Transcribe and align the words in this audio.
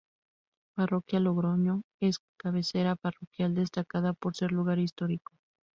Parroquia 0.75 1.19
Logroño 1.19 1.83
es 2.01 2.17
cabecera 2.39 2.95
parroquial 2.95 3.53
destacada 3.53 4.13
por 4.13 4.35
ser 4.35 4.51
lugar 4.51 4.79
histórico. 4.79 5.31